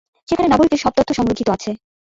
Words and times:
সেখানে 0.27 0.47
নাগরিকের 0.49 0.81
সব 0.81 0.93
তথ্য 0.97 1.11
সংরক্ষিত 1.15 1.49
আছে। 1.49 1.71